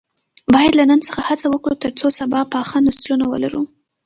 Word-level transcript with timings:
باید 0.53 0.73
له 0.79 0.83
نن 0.91 0.99
څخه 1.07 1.19
هڅه 1.29 1.45
وکړو 1.49 1.81
ترڅو 1.83 2.07
سبا 2.19 2.41
پاخه 2.53 2.77
نسلونه 2.87 3.25
ولرو. 3.27 3.63